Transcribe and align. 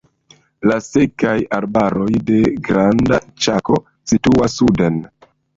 La 0.69 0.77
sekaj 0.85 1.35
arbaroj 1.57 2.09
de 2.31 2.39
Granda 2.69 3.21
Ĉako 3.47 3.79
situas 4.15 4.59
suden. 4.65 4.99